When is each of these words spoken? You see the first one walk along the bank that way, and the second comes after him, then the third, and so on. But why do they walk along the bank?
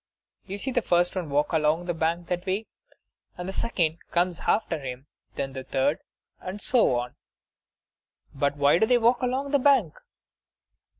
You 0.47 0.57
see 0.57 0.71
the 0.71 0.81
first 0.81 1.15
one 1.15 1.29
walk 1.29 1.53
along 1.53 1.85
the 1.85 1.93
bank 1.93 2.25
that 2.29 2.47
way, 2.47 2.65
and 3.37 3.47
the 3.47 3.53
second 3.53 3.99
comes 4.09 4.39
after 4.47 4.79
him, 4.79 5.05
then 5.35 5.53
the 5.53 5.63
third, 5.63 5.99
and 6.39 6.59
so 6.59 6.95
on. 6.95 7.15
But 8.33 8.57
why 8.57 8.79
do 8.79 8.87
they 8.87 8.97
walk 8.97 9.21
along 9.21 9.51
the 9.51 9.59
bank? 9.59 9.93